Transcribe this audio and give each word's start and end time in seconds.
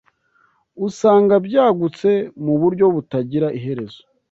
usanga 0.87 1.33
byagutse 1.45 2.09
mu 2.43 2.53
buryo 2.61 2.85
butagira 2.95 3.47
iherezo 3.57 4.01